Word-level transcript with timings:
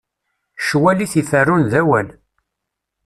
Ccwal 0.61 0.99
i 1.05 1.07
t-iferrun 1.11 1.63
d 1.71 1.73
awal. 1.81 2.07